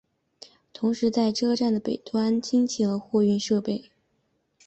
[0.73, 3.83] 同时在车站的北端则兴起了货运设施。